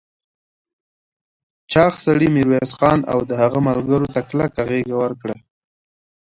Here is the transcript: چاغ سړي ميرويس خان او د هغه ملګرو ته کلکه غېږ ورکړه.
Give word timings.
چاغ 1.71 1.93
سړي 2.05 2.27
ميرويس 2.35 2.71
خان 2.79 2.99
او 3.11 3.19
د 3.29 3.31
هغه 3.41 3.59
ملګرو 3.67 4.07
ته 4.13 4.19
کلکه 4.29 4.61
غېږ 4.69 4.89
ورکړه. 5.01 5.35